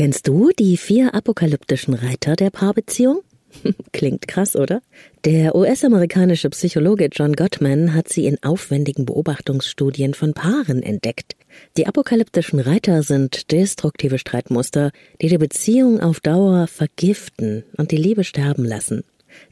[0.00, 3.20] Kennst du die vier apokalyptischen Reiter der Paarbeziehung?
[3.92, 4.80] Klingt krass, oder?
[5.26, 11.36] Der US-amerikanische Psychologe John Gottman hat sie in aufwendigen Beobachtungsstudien von Paaren entdeckt.
[11.76, 14.90] Die apokalyptischen Reiter sind destruktive Streitmuster,
[15.20, 19.04] die die Beziehung auf Dauer vergiften und die Liebe sterben lassen.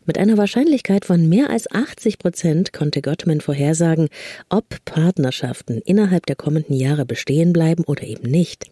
[0.06, 4.08] Mit einer Wahrscheinlichkeit von mehr als 80 Prozent konnte Gottman vorhersagen,
[4.48, 8.70] ob Partnerschaften innerhalb der kommenden Jahre bestehen bleiben oder eben nicht.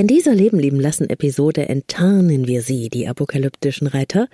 [0.00, 4.28] In dieser Leben lieben lassen Episode enttarnen wir sie, die apokalyptischen Reiter,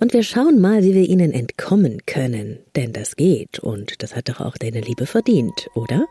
[0.00, 2.58] und wir schauen mal, wie wir ihnen entkommen können.
[2.74, 6.06] Denn das geht und das hat doch auch deine Liebe verdient, oder?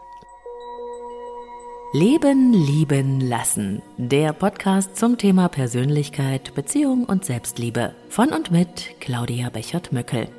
[1.92, 3.82] Leben, lieben, lassen.
[3.98, 7.94] Der Podcast zum Thema Persönlichkeit, Beziehung und Selbstliebe.
[8.08, 10.30] Von und mit Claudia Bechert-Möckel.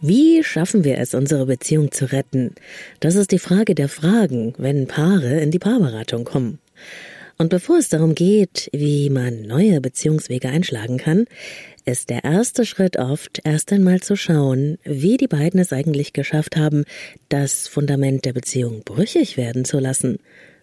[0.00, 2.54] Wie schaffen wir es, unsere Beziehung zu retten?
[3.00, 6.60] Das ist die Frage der Fragen, wenn Paare in die Paarberatung kommen.
[7.36, 11.26] Und bevor es darum geht, wie man neue Beziehungswege einschlagen kann,
[11.84, 16.56] ist der erste Schritt oft erst einmal zu schauen, wie die beiden es eigentlich geschafft
[16.56, 16.84] haben,
[17.28, 20.18] das Fundament der Beziehung brüchig werden zu lassen.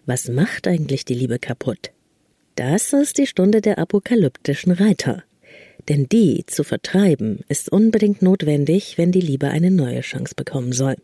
[0.06, 1.90] Was macht eigentlich die Liebe kaputt?
[2.54, 5.24] Das ist die Stunde der apokalyptischen Reiter.
[5.88, 10.96] Denn die zu vertreiben ist unbedingt notwendig, wenn die Liebe eine neue Chance bekommen soll.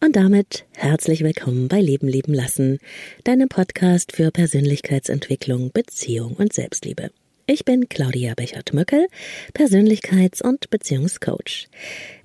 [0.00, 2.78] Und damit herzlich willkommen bei Leben leben lassen,
[3.24, 7.10] deinem Podcast für Persönlichkeitsentwicklung, Beziehung und Selbstliebe.
[7.46, 9.06] Ich bin Claudia Bechert-Möckel,
[9.54, 11.68] Persönlichkeits- und Beziehungscoach.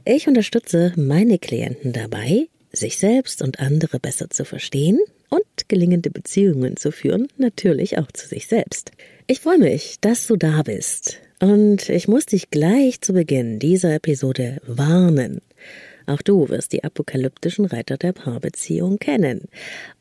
[0.06, 6.78] Ich unterstütze meine Klienten dabei, sich selbst und andere besser zu verstehen und gelingende Beziehungen
[6.78, 8.92] zu führen, natürlich auch zu sich selbst.
[9.28, 11.20] Ich freue mich, dass du da bist.
[11.42, 15.42] Und ich muss dich gleich zu Beginn dieser Episode warnen.
[16.06, 19.44] Auch du wirst die apokalyptischen Reiter der Paarbeziehung kennen.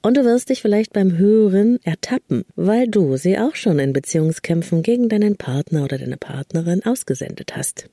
[0.02, 4.82] Und du wirst dich vielleicht beim Hören ertappen, weil du sie auch schon in Beziehungskämpfen
[4.82, 7.88] gegen deinen Partner oder deine Partnerin ausgesendet hast.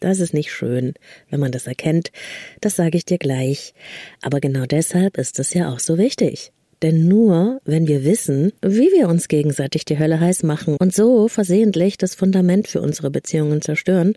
[0.00, 0.94] Das ist nicht schön,
[1.28, 2.10] wenn man das erkennt,
[2.60, 3.74] das sage ich dir gleich.
[4.22, 6.52] Aber genau deshalb ist es ja auch so wichtig.
[6.82, 11.28] Denn nur wenn wir wissen, wie wir uns gegenseitig die Hölle heiß machen und so
[11.28, 14.14] versehentlich das Fundament für unsere Beziehungen zerstören,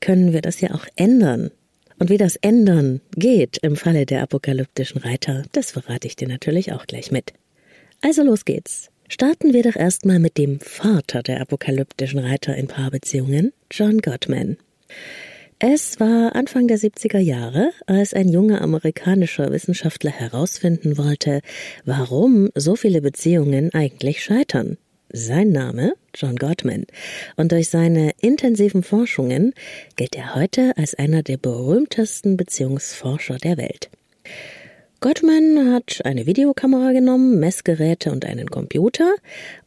[0.00, 1.50] können wir das ja auch ändern.
[1.98, 6.72] Und wie das ändern geht im Falle der apokalyptischen Reiter, das verrate ich dir natürlich
[6.72, 7.34] auch gleich mit.
[8.00, 8.88] Also los geht's.
[9.08, 14.56] Starten wir doch erstmal mit dem Vater der apokalyptischen Reiter in Paarbeziehungen, John Gottman.
[15.62, 21.42] Es war Anfang der 70er Jahre, als ein junger amerikanischer Wissenschaftler herausfinden wollte,
[21.84, 24.78] warum so viele Beziehungen eigentlich scheitern.
[25.12, 26.86] Sein Name John Gottman
[27.36, 29.52] und durch seine intensiven Forschungen
[29.96, 33.90] gilt er heute als einer der berühmtesten Beziehungsforscher der Welt.
[35.00, 39.14] Gottman hat eine Videokamera genommen, Messgeräte und einen Computer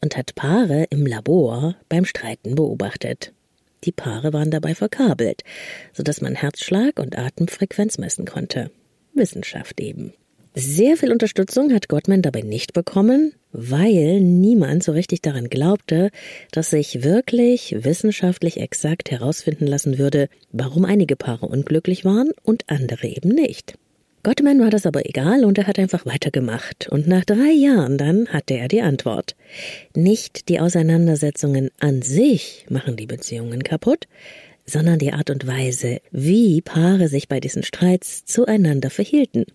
[0.01, 3.31] und hat Paare im Labor beim Streiten beobachtet.
[3.83, 5.43] Die Paare waren dabei verkabelt,
[5.91, 8.71] so dass man Herzschlag und Atemfrequenz messen konnte.
[9.13, 10.13] Wissenschaft eben.
[10.55, 16.11] Sehr viel Unterstützung hat Gottman dabei nicht bekommen, weil niemand so richtig daran glaubte,
[16.51, 23.07] dass sich wirklich wissenschaftlich exakt herausfinden lassen würde, warum einige Paare unglücklich waren und andere
[23.07, 23.73] eben nicht.
[24.23, 26.87] Gottman war das aber egal und er hat einfach weitergemacht.
[26.87, 29.35] Und nach drei Jahren dann hatte er die Antwort.
[29.93, 34.07] Nicht die Auseinandersetzungen an sich machen die Beziehungen kaputt,
[34.65, 39.45] sondern die Art und Weise, wie Paare sich bei diesen Streits zueinander verhielten.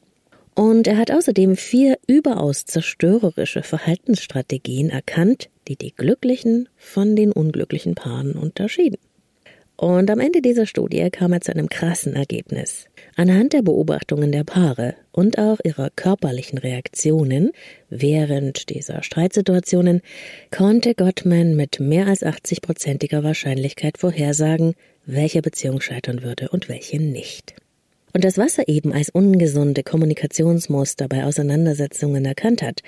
[0.54, 7.94] Und er hat außerdem vier überaus zerstörerische Verhaltensstrategien erkannt, die die glücklichen von den unglücklichen
[7.94, 8.98] Paaren unterschieden.
[9.80, 12.86] Und am Ende dieser Studie kam er zu einem krassen Ergebnis.
[13.14, 17.52] Anhand der Beobachtungen der Paare und auch ihrer körperlichen Reaktionen
[17.88, 20.02] während dieser Streitsituationen
[20.50, 24.74] konnte Gottman mit mehr als 80-prozentiger Wahrscheinlichkeit vorhersagen,
[25.06, 27.54] welche Beziehung scheitern würde und welche nicht.
[28.12, 32.82] Und das, was er eben als ungesunde Kommunikationsmuster bei Auseinandersetzungen erkannt hat,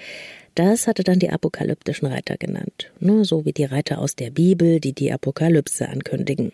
[0.56, 2.90] das hatte dann die apokalyptischen Reiter genannt.
[2.98, 6.50] Nur so wie die Reiter aus der Bibel, die die Apokalypse ankündigen.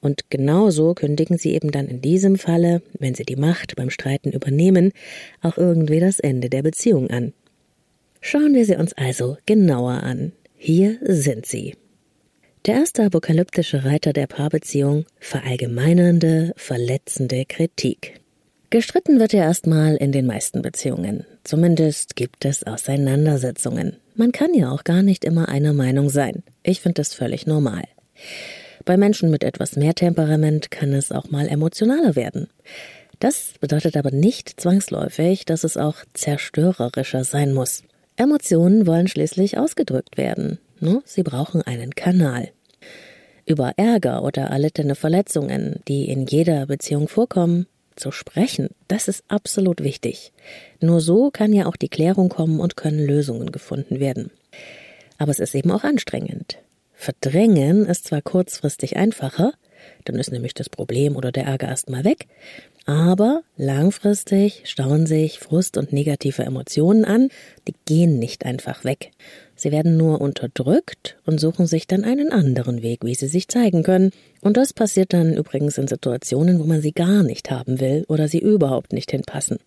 [0.00, 4.30] Und genauso kündigen sie eben dann in diesem Falle, wenn sie die Macht beim Streiten
[4.30, 4.92] übernehmen,
[5.42, 7.32] auch irgendwie das Ende der Beziehung an.
[8.20, 10.32] Schauen wir sie uns also genauer an.
[10.56, 11.74] Hier sind sie.
[12.66, 18.20] Der erste apokalyptische Reiter der Paarbeziehung, verallgemeinernde, verletzende Kritik.
[18.70, 21.24] Gestritten wird ja erstmal in den meisten Beziehungen.
[21.44, 23.96] Zumindest gibt es Auseinandersetzungen.
[24.14, 26.42] Man kann ja auch gar nicht immer einer Meinung sein.
[26.62, 27.84] Ich finde das völlig normal.
[28.88, 32.48] Bei Menschen mit etwas mehr Temperament kann es auch mal emotionaler werden.
[33.20, 37.82] Das bedeutet aber nicht zwangsläufig, dass es auch zerstörerischer sein muss.
[38.16, 40.58] Emotionen wollen schließlich ausgedrückt werden.
[40.80, 41.02] Ne?
[41.04, 42.48] Sie brauchen einen Kanal.
[43.44, 49.84] Über Ärger oder erlittene Verletzungen, die in jeder Beziehung vorkommen, zu sprechen, das ist absolut
[49.84, 50.32] wichtig.
[50.80, 54.30] Nur so kann ja auch die Klärung kommen und können Lösungen gefunden werden.
[55.18, 56.56] Aber es ist eben auch anstrengend.
[57.00, 59.52] Verdrängen ist zwar kurzfristig einfacher,
[60.04, 62.26] dann ist nämlich das Problem oder der Ärger erstmal weg,
[62.86, 67.28] aber langfristig stauen sich Frust und negative Emotionen an,
[67.68, 69.12] die gehen nicht einfach weg.
[69.54, 73.84] Sie werden nur unterdrückt und suchen sich dann einen anderen Weg, wie sie sich zeigen
[73.84, 74.10] können.
[74.40, 78.26] Und das passiert dann übrigens in Situationen, wo man sie gar nicht haben will oder
[78.26, 79.58] sie überhaupt nicht hinpassen.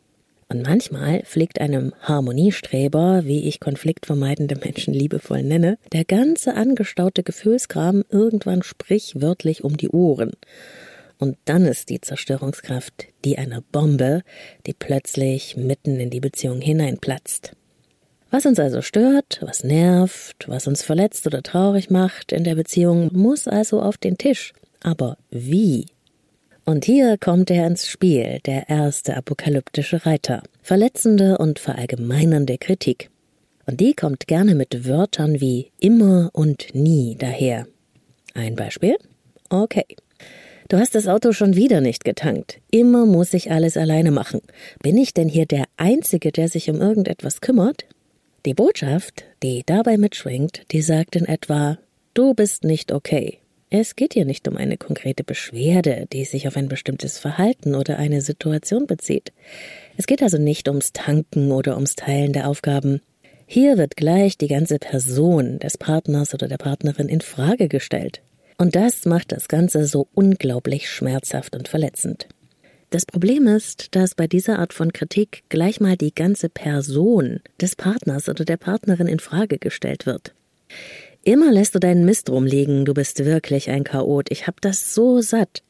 [0.51, 8.03] Und manchmal fliegt einem Harmoniestreber, wie ich konfliktvermeidende Menschen liebevoll nenne, der ganze angestaute Gefühlskram
[8.09, 10.33] irgendwann sprichwörtlich um die Ohren.
[11.17, 14.23] Und dann ist die Zerstörungskraft die einer Bombe,
[14.67, 17.53] die plötzlich mitten in die Beziehung hineinplatzt.
[18.29, 23.09] Was uns also stört, was nervt, was uns verletzt oder traurig macht in der Beziehung,
[23.13, 24.51] muss also auf den Tisch.
[24.81, 25.85] Aber wie?
[26.71, 30.41] Und hier kommt er ins Spiel, der erste apokalyptische Reiter.
[30.61, 33.09] Verletzende und verallgemeinernde Kritik.
[33.65, 37.67] Und die kommt gerne mit Wörtern wie immer und nie daher.
[38.35, 38.95] Ein Beispiel?
[39.49, 39.83] Okay.
[40.69, 42.61] Du hast das Auto schon wieder nicht getankt.
[42.71, 44.39] Immer muss ich alles alleine machen.
[44.81, 47.83] Bin ich denn hier der Einzige, der sich um irgendetwas kümmert?
[48.45, 51.79] Die Botschaft, die dabei mitschwingt, die sagt in etwa,
[52.13, 53.40] du bist nicht okay.
[53.73, 57.97] Es geht hier nicht um eine konkrete Beschwerde, die sich auf ein bestimmtes Verhalten oder
[57.97, 59.31] eine Situation bezieht.
[59.95, 62.99] Es geht also nicht ums Tanken oder ums Teilen der Aufgaben.
[63.45, 68.21] Hier wird gleich die ganze Person des Partners oder der Partnerin in Frage gestellt.
[68.57, 72.27] Und das macht das Ganze so unglaublich schmerzhaft und verletzend.
[72.89, 77.77] Das Problem ist, dass bei dieser Art von Kritik gleich mal die ganze Person des
[77.77, 80.33] Partners oder der Partnerin in Frage gestellt wird.
[81.23, 85.21] Immer lässt du deinen Mist rumliegen, du bist wirklich ein Chaot, ich hab das so
[85.21, 85.61] satt.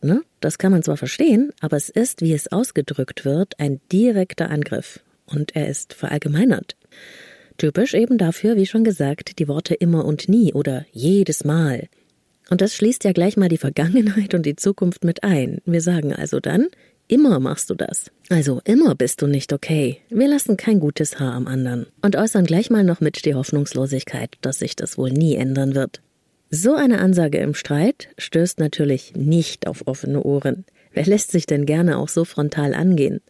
[0.00, 0.22] Ne?
[0.40, 5.00] Das kann man zwar verstehen, aber es ist, wie es ausgedrückt wird, ein direkter Angriff.
[5.26, 6.76] Und er ist verallgemeinert.
[7.58, 11.88] Typisch eben dafür, wie schon gesagt, die Worte immer und nie oder jedes Mal.
[12.50, 15.58] Und das schließt ja gleich mal die Vergangenheit und die Zukunft mit ein.
[15.64, 16.68] Wir sagen also dann,
[17.08, 18.10] immer machst du das.
[18.28, 19.98] Also immer bist du nicht okay.
[20.08, 21.86] Wir lassen kein gutes Haar am anderen.
[22.00, 26.00] Und äußern gleich mal noch mit die Hoffnungslosigkeit, dass sich das wohl nie ändern wird.
[26.50, 30.64] So eine Ansage im Streit stößt natürlich nicht auf offene Ohren.
[30.92, 33.20] Wer lässt sich denn gerne auch so frontal angehen?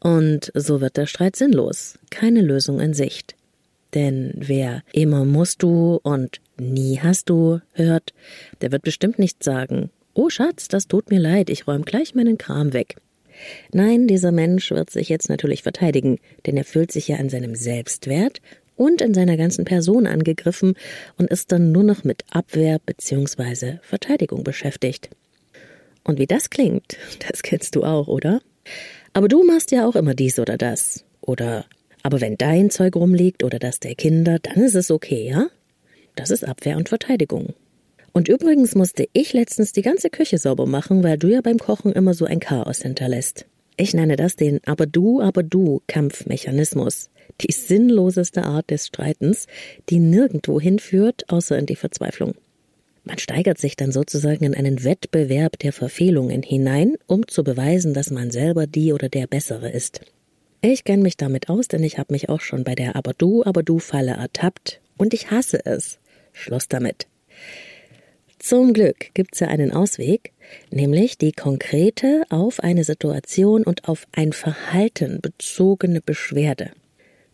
[0.00, 1.98] Und so wird der Streit sinnlos.
[2.10, 3.34] Keine Lösung in Sicht.
[3.94, 8.12] Denn wer immer musst du und nie hast du hört,
[8.60, 12.38] der wird bestimmt nicht sagen, oh Schatz, das tut mir leid, ich räum gleich meinen
[12.38, 12.96] Kram weg.
[13.72, 17.54] Nein, dieser Mensch wird sich jetzt natürlich verteidigen, denn er fühlt sich ja an seinem
[17.54, 18.40] Selbstwert
[18.76, 20.74] und in seiner ganzen Person angegriffen
[21.16, 23.78] und ist dann nur noch mit Abwehr bzw.
[23.82, 25.10] Verteidigung beschäftigt.
[26.02, 26.96] Und wie das klingt,
[27.28, 28.40] das kennst du auch, oder?
[29.12, 31.04] Aber du machst ja auch immer dies oder das.
[31.20, 31.64] Oder
[32.02, 35.46] aber wenn dein Zeug rumliegt oder das der Kinder, dann ist es okay, ja?
[36.16, 37.54] Das ist Abwehr und Verteidigung.
[38.16, 41.92] Und übrigens musste ich letztens die ganze Küche sauber machen, weil du ja beim Kochen
[41.92, 43.46] immer so ein Chaos hinterlässt.
[43.76, 47.10] Ich nenne das den Aber du, aber du Kampfmechanismus.
[47.40, 49.48] Die sinnloseste Art des Streitens,
[49.90, 52.34] die nirgendwo hinführt, außer in die Verzweiflung.
[53.02, 58.10] Man steigert sich dann sozusagen in einen Wettbewerb der Verfehlungen hinein, um zu beweisen, dass
[58.10, 60.02] man selber die oder der Bessere ist.
[60.60, 63.44] Ich kenne mich damit aus, denn ich habe mich auch schon bei der Aber du,
[63.44, 65.98] aber du Falle ertappt und ich hasse es.
[66.32, 67.08] Schluss damit.
[68.44, 70.32] Zum Glück gibt's ja einen Ausweg,
[70.70, 76.72] nämlich die konkrete auf eine Situation und auf ein Verhalten bezogene Beschwerde.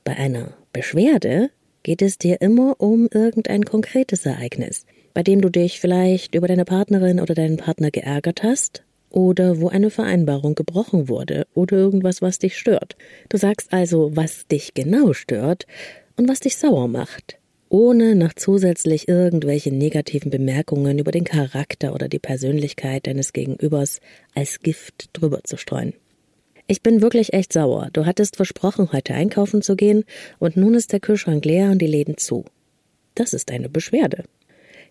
[0.05, 1.50] Bei einer Beschwerde
[1.83, 6.64] geht es dir immer um irgendein konkretes Ereignis, bei dem du dich vielleicht über deine
[6.64, 12.38] Partnerin oder deinen Partner geärgert hast oder wo eine Vereinbarung gebrochen wurde oder irgendwas, was
[12.38, 12.97] dich stört.
[13.29, 15.67] Du sagst also, was dich genau stört
[16.17, 17.39] und was dich sauer macht,
[17.71, 24.00] ohne noch zusätzlich irgendwelche negativen Bemerkungen über den Charakter oder die Persönlichkeit deines Gegenübers
[24.35, 25.95] als Gift drüber zu streuen.
[26.67, 27.89] Ich bin wirklich echt sauer.
[27.93, 30.05] Du hattest versprochen, heute einkaufen zu gehen,
[30.39, 32.45] und nun ist der Kühlschrank leer und die Läden zu.
[33.15, 34.25] Das ist eine Beschwerde.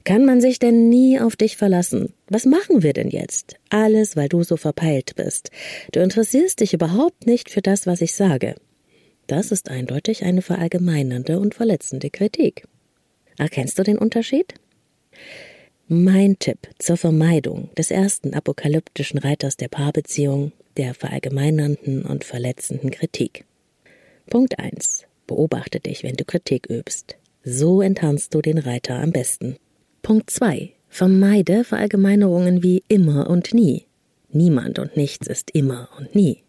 [0.05, 2.13] Kann man sich denn nie auf dich verlassen?
[2.27, 3.55] Was machen wir denn jetzt?
[3.69, 5.51] Alles, weil du so verpeilt bist.
[5.91, 8.55] Du interessierst dich überhaupt nicht für das, was ich sage.
[9.29, 12.67] Das ist eindeutig eine verallgemeinernde und verletzende Kritik.
[13.37, 14.55] Erkennst du den Unterschied?
[15.87, 23.45] Mein Tipp zur Vermeidung des ersten apokalyptischen Reiters der Paarbeziehung, der verallgemeinernden und verletzenden Kritik.
[24.31, 25.05] Punkt 1.
[25.27, 27.15] Beobachte dich, wenn du Kritik übst.
[27.43, 29.57] So enttarnst du den Reiter am besten.
[30.01, 30.71] Punkt 2.
[30.87, 33.85] Vermeide Verallgemeinerungen wie immer und nie.
[34.31, 36.41] Niemand und nichts ist immer und nie.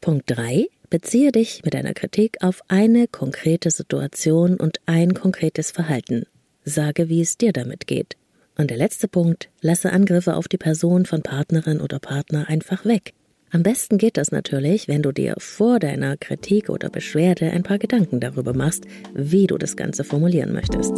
[0.00, 0.66] Punkt 3.
[0.90, 6.24] Beziehe dich mit deiner Kritik auf eine konkrete Situation und ein konkretes Verhalten.
[6.64, 8.16] Sage, wie es dir damit geht.
[8.58, 13.14] Und der letzte Punkt, lasse Angriffe auf die Person von Partnerin oder Partner einfach weg.
[13.52, 17.78] Am besten geht das natürlich, wenn du dir vor deiner Kritik oder Beschwerde ein paar
[17.78, 20.94] Gedanken darüber machst, wie du das Ganze formulieren möchtest.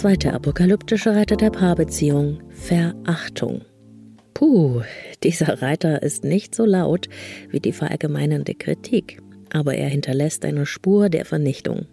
[0.00, 3.60] Zweite apokalyptische Reiter der Paarbeziehung, Verachtung.
[4.32, 4.80] Puh,
[5.22, 7.10] dieser Reiter ist nicht so laut
[7.50, 9.20] wie die verallgemeinernde Kritik,
[9.52, 11.84] aber er hinterlässt eine Spur der Vernichtung.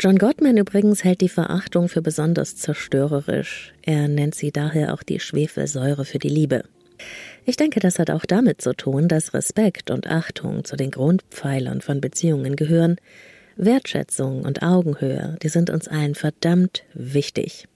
[0.00, 3.74] John Gottman übrigens hält die Verachtung für besonders zerstörerisch.
[3.82, 6.64] Er nennt sie daher auch die Schwefelsäure für die Liebe.
[7.44, 11.82] Ich denke, das hat auch damit zu tun, dass Respekt und Achtung zu den Grundpfeilern
[11.82, 12.96] von Beziehungen gehören,
[13.56, 17.68] Wertschätzung und Augenhöhe, die sind uns allen verdammt wichtig.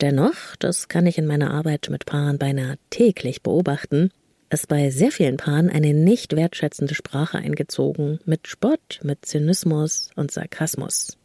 [0.00, 4.10] Dennoch, das kann ich in meiner Arbeit mit Paaren beinahe täglich beobachten,
[4.50, 10.30] ist bei sehr vielen Paaren eine nicht wertschätzende Sprache eingezogen, mit Spott, mit Zynismus und
[10.30, 11.16] Sarkasmus.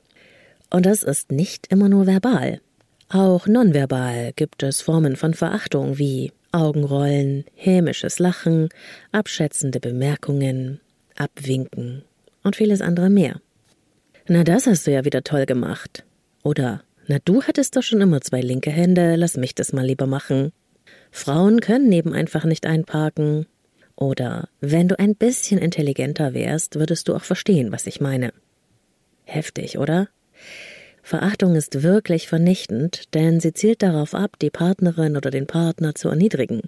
[0.69, 2.61] Und das ist nicht immer nur verbal.
[3.09, 8.69] Auch nonverbal gibt es Formen von Verachtung wie Augenrollen, hämisches Lachen,
[9.11, 10.79] abschätzende Bemerkungen,
[11.15, 12.03] Abwinken
[12.43, 13.41] und vieles andere mehr.
[14.29, 16.03] Na, das hast du ja wieder toll gemacht.
[16.43, 20.05] Oder, na, du hattest doch schon immer zwei linke Hände, lass mich das mal lieber
[20.05, 20.51] machen.
[21.11, 23.45] Frauen können eben einfach nicht einparken.
[23.95, 28.33] Oder, wenn du ein bisschen intelligenter wärst, würdest du auch verstehen, was ich meine.
[29.23, 30.09] Heftig, oder?
[31.03, 36.09] Verachtung ist wirklich vernichtend, denn sie zielt darauf ab, die Partnerin oder den Partner zu
[36.09, 36.63] erniedrigen,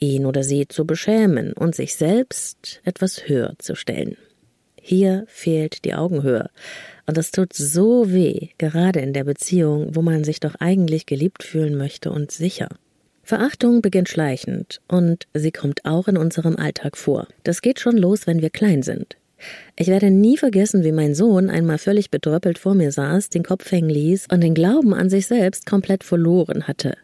[0.00, 4.16] ihn oder sie zu beschämen und sich selbst etwas höher zu stellen.
[4.88, 6.50] Hier fehlt die Augenhöhe.
[7.06, 11.44] Und das tut so weh, gerade in der Beziehung, wo man sich doch eigentlich geliebt
[11.44, 12.68] fühlen möchte und sicher.
[13.22, 17.26] Verachtung beginnt schleichend und sie kommt auch in unserem Alltag vor.
[17.42, 19.16] Das geht schon los, wenn wir klein sind.
[19.76, 23.70] Ich werde nie vergessen, wie mein Sohn einmal völlig bedröppelt vor mir saß, den Kopf
[23.70, 26.96] hängen ließ und den Glauben an sich selbst komplett verloren hatte.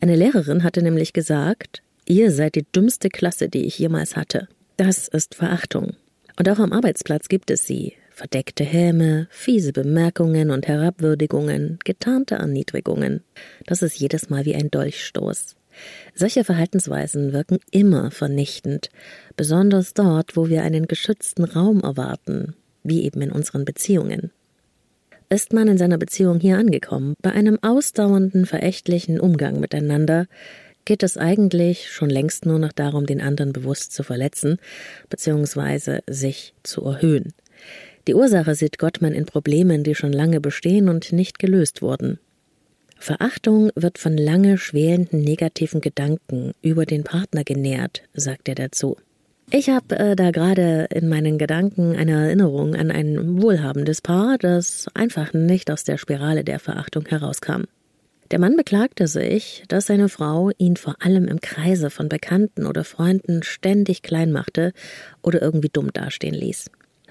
[0.00, 4.48] Eine Lehrerin hatte nämlich gesagt, ihr seid die dümmste Klasse, die ich jemals hatte.
[4.76, 5.94] Das ist Verachtung.
[6.38, 7.92] Und auch am Arbeitsplatz gibt es sie.
[8.20, 13.24] Verdeckte Häme, fiese Bemerkungen und Herabwürdigungen, getarnte Erniedrigungen.
[13.64, 15.56] Das ist jedes Mal wie ein Dolchstoß.
[16.14, 18.90] Solche Verhaltensweisen wirken immer vernichtend,
[19.38, 24.30] besonders dort, wo wir einen geschützten Raum erwarten, wie eben in unseren Beziehungen.
[25.30, 30.26] Ist man in seiner Beziehung hier angekommen, bei einem ausdauernden, verächtlichen Umgang miteinander,
[30.84, 34.58] geht es eigentlich schon längst nur noch darum, den anderen bewusst zu verletzen
[35.08, 36.00] bzw.
[36.06, 37.32] sich zu erhöhen.
[38.06, 42.18] Die Ursache sieht Gottmann in Problemen, die schon lange bestehen und nicht gelöst wurden.
[42.98, 48.96] Verachtung wird von lange schwelenden negativen Gedanken über den Partner genährt, sagt er dazu.
[49.50, 54.86] Ich habe äh, da gerade in meinen Gedanken eine Erinnerung an ein wohlhabendes Paar, das
[54.94, 57.64] einfach nicht aus der Spirale der Verachtung herauskam.
[58.30, 62.84] Der Mann beklagte sich, dass seine Frau ihn vor allem im Kreise von Bekannten oder
[62.84, 64.72] Freunden ständig klein machte
[65.20, 66.70] oder irgendwie dumm dastehen ließ.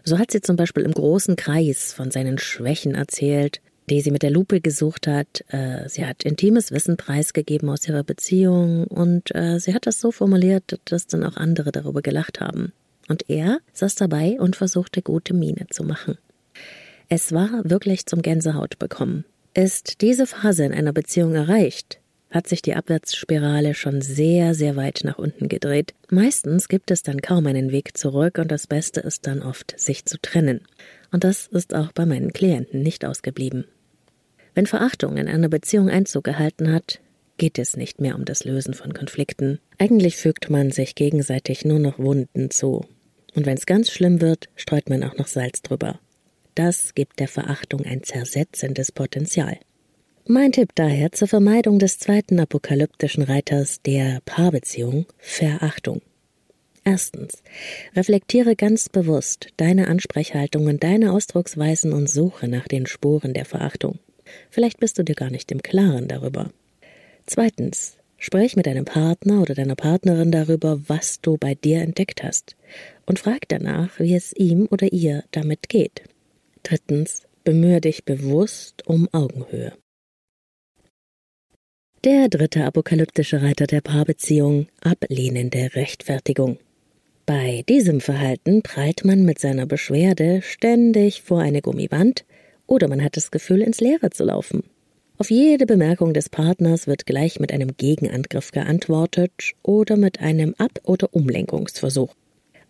[0.09, 3.61] So hat sie zum Beispiel im großen Kreis von seinen Schwächen erzählt,
[3.91, 5.45] die sie mit der Lupe gesucht hat.
[5.49, 10.11] Äh, sie hat intimes Wissen preisgegeben aus ihrer Beziehung und äh, sie hat das so
[10.11, 12.73] formuliert, dass dann auch andere darüber gelacht haben.
[13.07, 16.17] Und er saß dabei und versuchte gute Miene zu machen.
[17.07, 19.25] Es war wirklich zum Gänsehaut bekommen.
[19.53, 21.98] Ist diese Phase in einer Beziehung erreicht,
[22.29, 25.93] hat sich die Abwärtsspirale schon sehr, sehr weit nach unten gedreht.
[26.09, 30.05] Meistens gibt es dann kaum einen Weg zurück und das Beste ist dann oft, sich
[30.05, 30.61] zu trennen.
[31.11, 33.65] Und das ist auch bei meinen Klienten nicht ausgeblieben.
[34.53, 36.99] Wenn Verachtung in einer Beziehung Einzug gehalten hat,
[37.37, 39.59] geht es nicht mehr um das Lösen von Konflikten.
[39.77, 42.85] Eigentlich fügt man sich gegenseitig nur noch Wunden zu.
[43.35, 45.99] Und wenn es ganz schlimm wird, streut man auch noch Salz drüber.
[46.55, 49.57] Das gibt der Verachtung ein zersetzendes Potenzial.
[50.31, 56.03] Mein Tipp daher zur Vermeidung des zweiten apokalyptischen Reiters der Paarbeziehung Verachtung.
[56.83, 57.41] Erstens.
[57.95, 63.97] Reflektiere ganz bewusst deine Ansprechhaltungen, deine Ausdrucksweisen und suche nach den Spuren der Verachtung.
[64.51, 66.51] Vielleicht bist du dir gar nicht im Klaren darüber.
[67.25, 67.97] Zweitens.
[68.19, 72.55] Sprich mit deinem Partner oder deiner Partnerin darüber, was du bei dir entdeckt hast
[73.07, 76.03] und frag danach, wie es ihm oder ihr damit geht.
[76.61, 79.73] Drittens, bemühe dich bewusst um Augenhöhe.
[82.05, 86.57] Der dritte apokalyptische Reiter der Paarbeziehung, ablehnende Rechtfertigung.
[87.25, 92.23] Bei diesem Verhalten prallt man mit seiner Beschwerde ständig vor eine Gummiwand
[92.67, 94.63] oder man hat das Gefühl, ins Leere zu laufen.
[95.17, 100.79] Auf jede Bemerkung des Partners wird gleich mit einem Gegenangriff geantwortet oder mit einem Ab-
[100.83, 102.15] oder Umlenkungsversuch.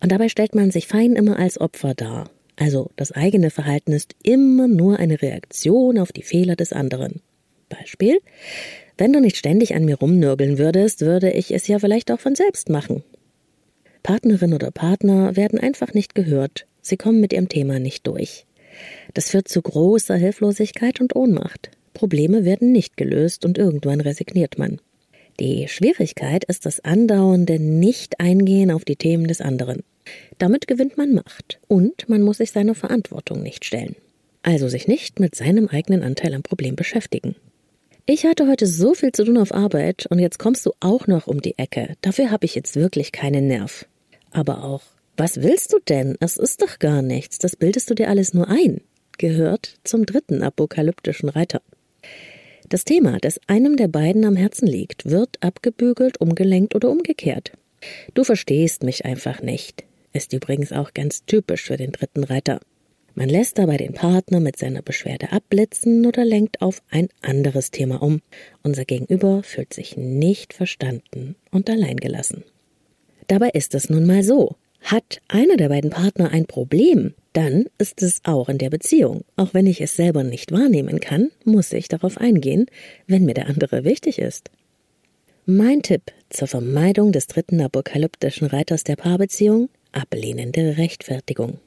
[0.00, 2.28] Und dabei stellt man sich fein immer als Opfer dar.
[2.56, 7.20] Also das eigene Verhalten ist immer nur eine Reaktion auf die Fehler des anderen.
[7.68, 8.18] Beispiel
[9.00, 12.34] Wenn du nicht ständig an mir rumnörgeln würdest, würde ich es ja vielleicht auch von
[12.34, 13.02] selbst machen.
[14.02, 18.44] Partnerin oder Partner werden einfach nicht gehört, sie kommen mit ihrem Thema nicht durch.
[19.14, 21.70] Das führt zu großer Hilflosigkeit und Ohnmacht.
[21.94, 24.82] Probleme werden nicht gelöst und irgendwann resigniert man.
[25.40, 29.82] Die Schwierigkeit ist das andauernde Nicht-Eingehen auf die Themen des anderen.
[30.36, 33.96] Damit gewinnt man Macht und man muss sich seiner Verantwortung nicht stellen.
[34.42, 37.34] Also sich nicht mit seinem eigenen Anteil am Problem beschäftigen.
[38.12, 41.28] Ich hatte heute so viel zu tun auf Arbeit und jetzt kommst du auch noch
[41.28, 41.94] um die Ecke.
[42.00, 43.86] Dafür habe ich jetzt wirklich keinen Nerv.
[44.32, 44.82] Aber auch,
[45.16, 46.16] was willst du denn?
[46.18, 47.38] Es ist doch gar nichts.
[47.38, 48.80] Das bildest du dir alles nur ein.
[49.18, 51.62] Gehört zum dritten apokalyptischen Reiter.
[52.68, 57.52] Das Thema, das einem der beiden am Herzen liegt, wird abgebügelt, umgelenkt oder umgekehrt.
[58.14, 59.84] Du verstehst mich einfach nicht.
[60.12, 62.58] Ist übrigens auch ganz typisch für den dritten Reiter.
[63.20, 68.02] Man lässt dabei den Partner mit seiner Beschwerde abblitzen oder lenkt auf ein anderes Thema
[68.02, 68.22] um.
[68.62, 72.44] Unser Gegenüber fühlt sich nicht verstanden und alleingelassen.
[73.26, 74.56] Dabei ist es nun mal so.
[74.80, 79.26] Hat einer der beiden Partner ein Problem, dann ist es auch in der Beziehung.
[79.36, 82.68] Auch wenn ich es selber nicht wahrnehmen kann, muss ich darauf eingehen,
[83.06, 84.50] wenn mir der andere wichtig ist.
[85.44, 91.58] Mein Tipp zur Vermeidung des dritten apokalyptischen Reiters der Paarbeziehung ablehnende Rechtfertigung.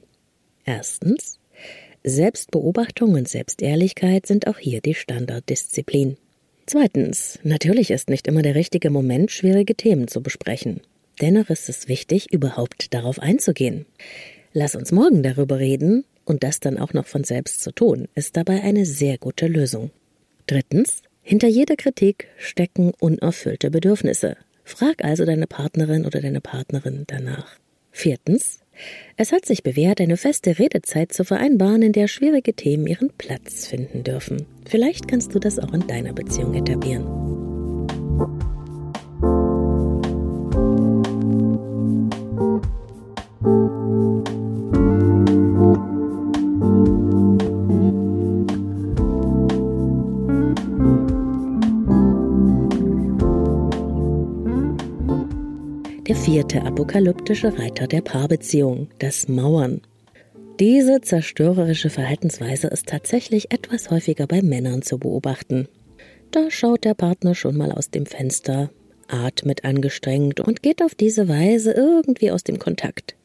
[0.66, 1.40] Erstens
[2.04, 6.18] Selbstbeobachtung und Selbstehrlichkeit sind auch hier die Standarddisziplin.
[6.66, 10.82] Zweitens, natürlich ist nicht immer der richtige Moment, schwierige Themen zu besprechen.
[11.22, 13.86] Dennoch ist es wichtig, überhaupt darauf einzugehen.
[14.52, 18.36] Lass uns morgen darüber reden und das dann auch noch von selbst zu tun, ist
[18.38, 19.92] dabei eine sehr gute Lösung.
[20.48, 24.36] Drittens, hinter jeder Kritik stecken unerfüllte Bedürfnisse.
[24.66, 27.58] Frag also deine Partnerin oder deine Partnerin danach.
[27.92, 28.60] Viertens,
[29.18, 33.68] es hat sich bewährt, eine feste Redezeit zu vereinbaren, in der schwierige Themen ihren Platz
[33.68, 34.46] finden dürfen.
[34.66, 37.33] Vielleicht kannst du das auch in deiner Beziehung etablieren.
[56.44, 59.80] Der vierte apokalyptische Reiter der Paarbeziehung, das Mauern.
[60.60, 65.70] Diese zerstörerische Verhaltensweise ist tatsächlich etwas häufiger bei Männern zu beobachten.
[66.32, 68.72] Da schaut der Partner schon mal aus dem Fenster,
[69.08, 73.16] atmet angestrengt und geht auf diese Weise irgendwie aus dem Kontakt.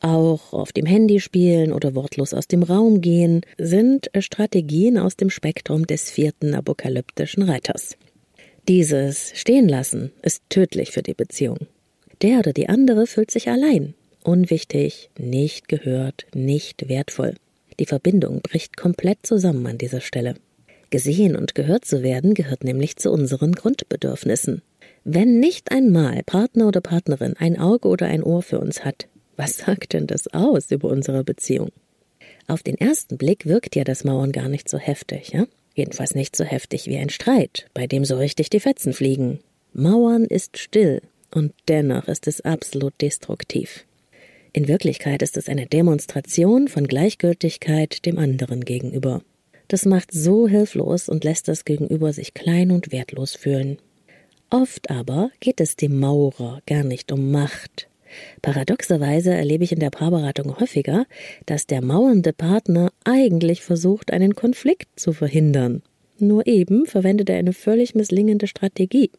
[0.00, 5.28] Auch auf dem Handy spielen oder wortlos aus dem Raum gehen sind Strategien aus dem
[5.28, 7.96] Spektrum des vierten apokalyptischen Reiters.
[8.68, 11.66] Dieses Stehenlassen ist tödlich für die Beziehung.
[12.22, 17.34] Der oder die andere fühlt sich allein, unwichtig, nicht gehört, nicht wertvoll.
[17.80, 20.34] Die Verbindung bricht komplett zusammen an dieser Stelle.
[20.90, 24.62] Gesehen und gehört zu werden gehört nämlich zu unseren Grundbedürfnissen.
[25.02, 29.58] Wenn nicht einmal Partner oder Partnerin ein Auge oder ein Ohr für uns hat, was
[29.58, 31.70] sagt denn das aus über unsere Beziehung?
[32.46, 35.46] Auf den ersten Blick wirkt ja das Mauern gar nicht so heftig, ja?
[35.74, 39.40] Jedenfalls nicht so heftig wie ein Streit, bei dem so richtig die Fetzen fliegen.
[39.72, 41.02] Mauern ist still
[41.34, 43.84] und dennoch ist es absolut destruktiv.
[44.52, 49.22] In Wirklichkeit ist es eine Demonstration von Gleichgültigkeit dem anderen gegenüber.
[49.66, 53.78] Das macht so hilflos und lässt das Gegenüber sich klein und wertlos fühlen.
[54.50, 57.88] Oft aber geht es dem Maurer gar nicht um Macht.
[58.42, 61.06] Paradoxerweise erlebe ich in der Paarberatung häufiger,
[61.46, 65.82] dass der mauernde Partner eigentlich versucht, einen Konflikt zu verhindern.
[66.20, 69.10] Nur eben verwendet er eine völlig misslingende Strategie.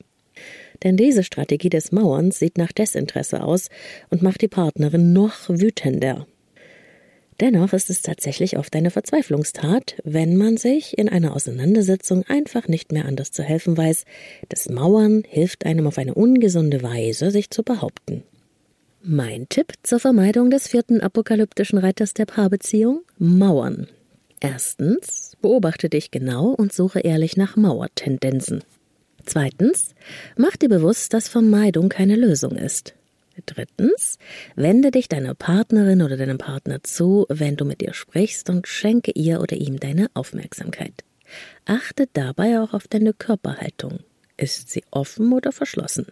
[0.84, 3.70] Denn diese Strategie des Mauerns sieht nach Desinteresse aus
[4.10, 6.28] und macht die Partnerin noch wütender.
[7.42, 12.94] Dennoch ist es tatsächlich oft eine Verzweiflungstat, wenn man sich in einer Auseinandersetzung einfach nicht
[12.94, 14.06] mehr anders zu helfen weiß.
[14.48, 18.24] Das Mauern hilft einem auf eine ungesunde Weise, sich zu behaupten.
[19.02, 23.02] Mein Tipp zur Vermeidung des vierten apokalyptischen Reiters der Paarbeziehung?
[23.20, 23.88] Mauern.
[24.40, 28.64] Erstens, beobachte dich genau und suche ehrlich nach Mauertendenzen.
[29.26, 29.96] Zweitens,
[30.38, 32.94] mach dir bewusst, dass Vermeidung keine Lösung ist.
[33.46, 34.18] Drittens,
[34.56, 39.12] wende dich deiner Partnerin oder deinem Partner zu, wenn du mit ihr sprichst und schenke
[39.12, 41.04] ihr oder ihm deine Aufmerksamkeit.
[41.66, 44.00] Achte dabei auch auf deine Körperhaltung.
[44.38, 46.08] Ist sie offen oder verschlossen?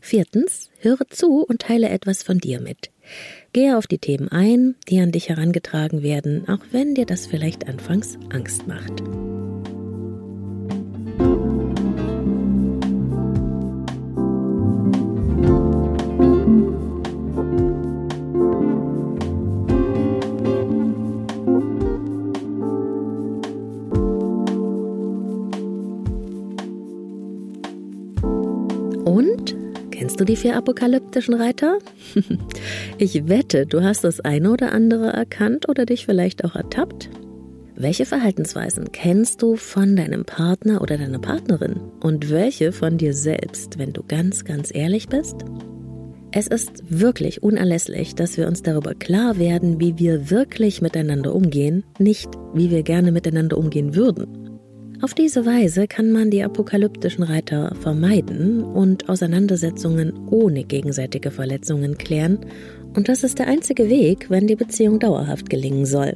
[0.00, 2.90] Viertens, höre zu und teile etwas von dir mit.
[3.52, 7.66] Gehe auf die Themen ein, die an dich herangetragen werden, auch wenn dir das vielleicht
[7.66, 9.02] anfangs Angst macht.
[30.16, 31.78] Kennst du die vier apokalyptischen Reiter?
[32.98, 37.10] ich wette, du hast das eine oder andere erkannt oder dich vielleicht auch ertappt.
[37.74, 43.78] Welche Verhaltensweisen kennst du von deinem Partner oder deiner Partnerin und welche von dir selbst,
[43.78, 45.36] wenn du ganz, ganz ehrlich bist?
[46.32, 51.84] Es ist wirklich unerlässlich, dass wir uns darüber klar werden, wie wir wirklich miteinander umgehen,
[51.98, 54.45] nicht wie wir gerne miteinander umgehen würden.
[55.02, 62.38] Auf diese Weise kann man die apokalyptischen Reiter vermeiden und Auseinandersetzungen ohne gegenseitige Verletzungen klären.
[62.94, 66.14] Und das ist der einzige Weg, wenn die Beziehung dauerhaft gelingen soll.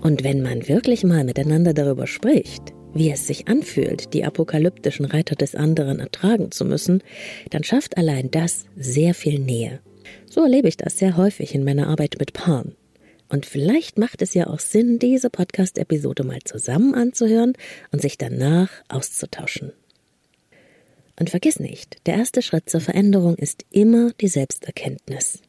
[0.00, 5.34] Und wenn man wirklich mal miteinander darüber spricht, wie es sich anfühlt, die apokalyptischen Reiter
[5.34, 7.02] des anderen ertragen zu müssen,
[7.50, 9.80] dann schafft allein das sehr viel Nähe.
[10.28, 12.76] So erlebe ich das sehr häufig in meiner Arbeit mit Paaren.
[13.30, 17.54] Und vielleicht macht es ja auch Sinn, diese Podcast-Episode mal zusammen anzuhören
[17.92, 19.72] und sich danach auszutauschen.
[21.18, 25.40] Und vergiss nicht, der erste Schritt zur Veränderung ist immer die Selbsterkenntnis.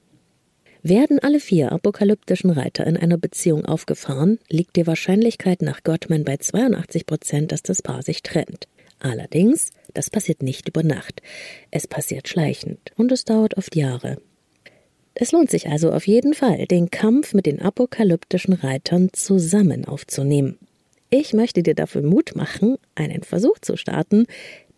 [0.84, 6.38] Werden alle vier apokalyptischen Reiter in einer Beziehung aufgefahren, liegt die Wahrscheinlichkeit nach Gottman bei
[6.38, 8.68] 82 Prozent, dass das Paar sich trennt.
[9.00, 11.22] Allerdings, das passiert nicht über Nacht.
[11.72, 14.18] Es passiert schleichend und es dauert oft Jahre.
[15.14, 20.58] Es lohnt sich also auf jeden Fall, den Kampf mit den apokalyptischen Reitern zusammen aufzunehmen.
[21.10, 24.26] Ich möchte dir dafür Mut machen, einen Versuch zu starten,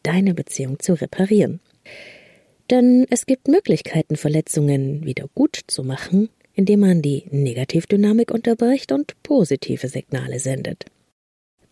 [0.02, 1.60] deine Beziehung zu reparieren.
[2.72, 9.22] Denn es gibt Möglichkeiten, Verletzungen wieder gut zu machen, indem man die Negativdynamik unterbricht und
[9.22, 10.86] positive Signale sendet.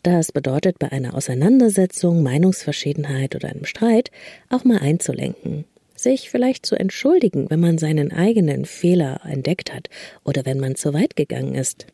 [0.03, 4.11] Das bedeutet bei einer Auseinandersetzung, Meinungsverschiedenheit oder einem Streit
[4.49, 5.65] auch mal einzulenken
[6.03, 9.89] sich vielleicht zu entschuldigen, wenn man seinen eigenen Fehler entdeckt hat
[10.23, 11.87] oder wenn man zu weit gegangen ist.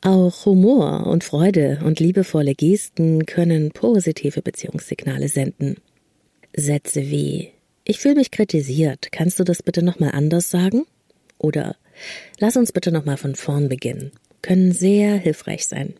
[0.00, 5.76] Auch Humor und Freude und liebevolle Gesten können positive Beziehungssignale senden.
[6.54, 7.50] Sätze wie
[7.84, 10.86] Ich fühle mich kritisiert, kannst du das bitte nochmal anders sagen?
[11.38, 11.76] Oder
[12.38, 15.94] Lass uns bitte nochmal von vorn beginnen, können sehr hilfreich sein.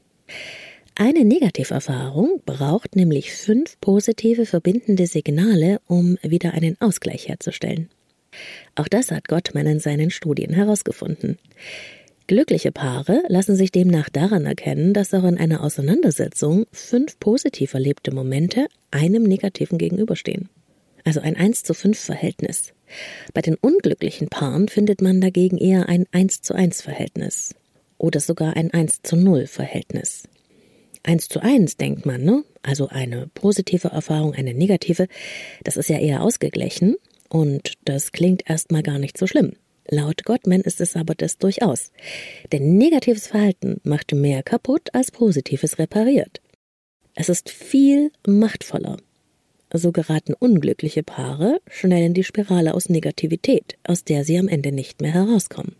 [0.94, 7.88] Eine Negativerfahrung braucht nämlich fünf positive verbindende Signale, um wieder einen Ausgleich herzustellen.
[8.74, 11.38] Auch das hat Gottman in seinen Studien herausgefunden.
[12.26, 18.14] Glückliche Paare lassen sich demnach daran erkennen, dass auch in einer Auseinandersetzung fünf positiv erlebte
[18.14, 20.50] Momente einem negativen gegenüberstehen.
[21.04, 22.74] Also ein 1 zu 5 Verhältnis.
[23.32, 27.54] Bei den unglücklichen Paaren findet man dagegen eher ein 1 zu 1 Verhältnis
[27.96, 30.24] oder sogar ein 1 zu 0 Verhältnis
[31.02, 32.44] eins zu eins denkt man, ne?
[32.62, 35.08] Also eine positive Erfahrung, eine negative,
[35.64, 36.96] das ist ja eher ausgeglichen
[37.28, 39.52] und das klingt erstmal gar nicht so schlimm.
[39.88, 41.90] Laut Gottman ist es aber das durchaus.
[42.52, 46.40] Denn negatives Verhalten macht mehr kaputt als positives repariert.
[47.14, 48.96] Es ist viel machtvoller.
[49.74, 54.70] So geraten unglückliche Paare schnell in die Spirale aus Negativität, aus der sie am Ende
[54.70, 55.74] nicht mehr herauskommen.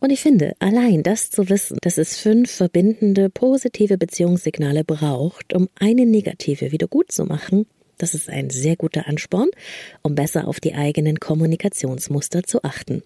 [0.00, 5.68] Und ich finde, allein das zu wissen, dass es fünf verbindende, positive Beziehungssignale braucht, um
[5.76, 7.66] eine negative wieder gut zu machen,
[7.98, 9.48] das ist ein sehr guter Ansporn,
[10.02, 13.02] um besser auf die eigenen Kommunikationsmuster zu achten.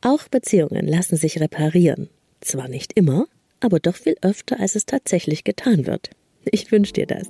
[0.00, 2.08] Auch Beziehungen lassen sich reparieren.
[2.40, 3.26] Zwar nicht immer,
[3.60, 6.10] aber doch viel öfter, als es tatsächlich getan wird.
[6.44, 7.28] Ich wünsche dir das.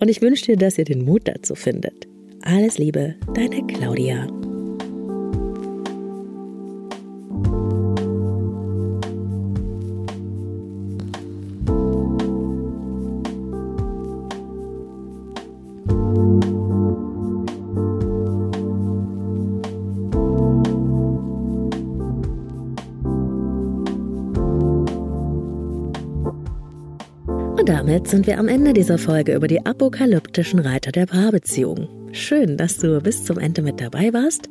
[0.00, 2.06] Und ich wünsche dir, dass ihr den Mut dazu findet.
[2.42, 4.26] Alles Liebe, deine Claudia.
[27.64, 31.88] Und damit sind wir am Ende dieser Folge über die apokalyptischen Reiter der Paarbeziehung.
[32.12, 34.50] Schön, dass du bis zum Ende mit dabei warst.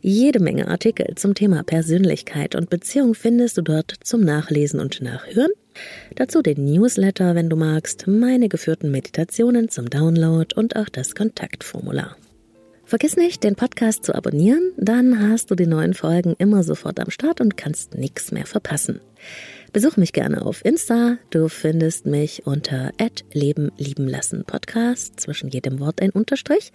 [0.00, 5.50] Jede Menge Artikel zum Thema Persönlichkeit und Beziehung findest du dort zum Nachlesen und Nachhören.
[6.14, 12.14] Dazu den Newsletter, wenn du magst, meine geführten Meditationen zum Download und auch das Kontaktformular.
[12.90, 17.08] Vergiss nicht, den Podcast zu abonnieren, dann hast du die neuen Folgen immer sofort am
[17.08, 19.00] Start und kannst nichts mehr verpassen.
[19.72, 21.18] Besuch mich gerne auf Insta.
[21.30, 22.90] Du findest mich unter
[23.32, 26.72] Leben lieben lassen Podcast, zwischen jedem Wort ein Unterstrich.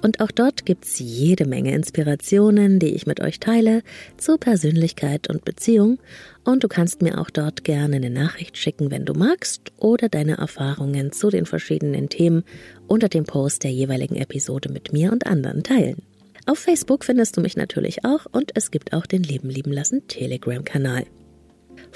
[0.00, 3.82] Und auch dort gibt's jede Menge Inspirationen, die ich mit euch teile
[4.16, 5.98] zu Persönlichkeit und Beziehung.
[6.44, 10.36] Und du kannst mir auch dort gerne eine Nachricht schicken, wenn du magst, oder deine
[10.36, 12.44] Erfahrungen zu den verschiedenen Themen
[12.86, 16.02] unter dem Post der jeweiligen Episode mit mir und anderen teilen.
[16.46, 20.06] Auf Facebook findest du mich natürlich auch und es gibt auch den Leben lieben lassen
[20.06, 21.06] Telegram-Kanal.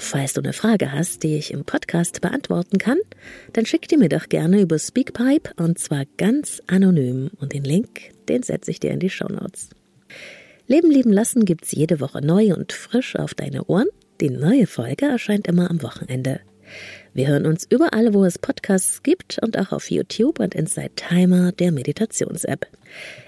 [0.03, 2.97] Falls du eine Frage hast, die ich im Podcast beantworten kann,
[3.53, 8.11] dann schick die mir doch gerne über Speakpipe und zwar ganz anonym und den Link,
[8.27, 9.69] den setze ich dir in die Shownotes.
[10.65, 13.87] Leben lieben lassen gibt's jede Woche neu und frisch auf deine Ohren.
[14.19, 16.41] Die neue Folge erscheint immer am Wochenende.
[17.13, 21.51] Wir hören uns überall, wo es Podcasts gibt und auch auf YouTube und Inside Timer,
[21.51, 22.65] der Meditations-App.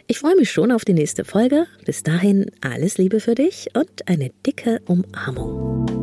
[0.08, 1.68] Ich freue mich schon auf die nächste Folge.
[1.86, 6.03] Bis dahin alles Liebe für dich und eine dicke Umarmung.